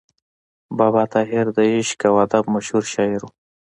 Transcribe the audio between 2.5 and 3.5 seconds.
مشهور شاعر و.